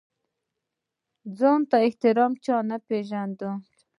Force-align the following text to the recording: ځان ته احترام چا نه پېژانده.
ځان 1.37 1.59
ته 1.69 1.77
احترام 1.87 2.33
چا 2.45 2.57
نه 2.69 2.77
پېژانده. 2.87 3.49